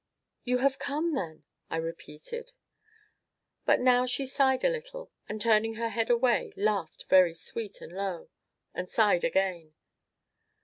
"You 0.43 0.57
have 0.57 0.79
come, 0.79 1.13
then?" 1.13 1.43
I 1.69 1.75
repeated. 1.77 2.53
But 3.67 3.79
now 3.79 4.07
she 4.07 4.25
sighed 4.25 4.63
a 4.63 4.67
little, 4.69 5.11
and, 5.29 5.39
turning 5.39 5.75
her 5.75 5.89
head 5.89 6.09
away, 6.09 6.53
laughed 6.57 7.05
very 7.07 7.35
sweet 7.35 7.81
and 7.81 7.93
low 7.93 8.31
and 8.73 8.89
sighed 8.89 9.23
again. 9.23 9.75